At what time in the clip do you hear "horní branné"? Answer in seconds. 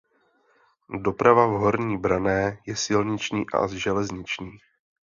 1.51-2.57